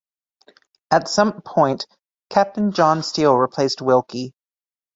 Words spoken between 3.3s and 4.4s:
replaced Wilkie.